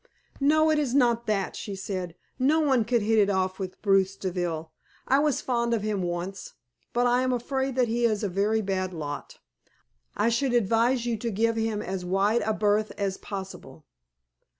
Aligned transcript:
"No, 0.39 0.71
it 0.71 0.79
is 0.79 0.95
not 0.95 1.27
that," 1.27 1.55
she 1.55 1.75
said. 1.75 2.15
"No 2.39 2.59
one 2.59 2.85
could 2.85 3.03
hit 3.03 3.19
it 3.19 3.29
off 3.29 3.59
with 3.59 3.79
Bruce 3.83 4.15
Deville. 4.15 4.71
I 5.07 5.19
was 5.19 5.41
fond 5.41 5.75
of 5.75 5.83
him 5.83 6.01
once; 6.01 6.53
but 6.91 7.05
I 7.05 7.21
am 7.21 7.31
afraid 7.31 7.75
that 7.75 7.87
he 7.87 8.05
is 8.05 8.23
a 8.23 8.27
very 8.27 8.63
bad 8.63 8.93
lot. 8.95 9.37
I 10.17 10.29
should 10.29 10.53
advise 10.53 11.05
you 11.05 11.17
to 11.17 11.29
give 11.29 11.55
him 11.55 11.83
as 11.83 12.03
wide 12.03 12.41
a 12.41 12.51
berth 12.55 12.91
as 12.97 13.17
possible. 13.17 13.85